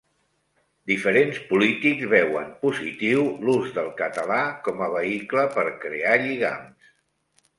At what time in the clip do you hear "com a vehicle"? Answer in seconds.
4.69-5.43